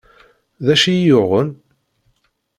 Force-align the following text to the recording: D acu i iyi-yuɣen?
D 0.65 0.67
acu 0.73 0.87
i 0.89 0.93
iyi-yuɣen? 0.93 1.49